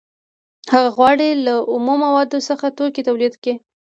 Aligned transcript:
هغه 0.73 0.89
غواړي 0.97 1.29
له 1.45 1.55
اومو 1.73 1.93
موادو 2.03 2.39
څخه 2.49 2.65
توکي 2.77 3.01
تولید 3.09 3.33
کړي 3.43 3.53